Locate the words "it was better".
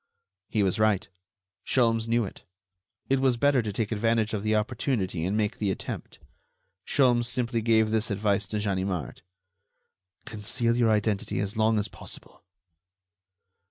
3.07-3.61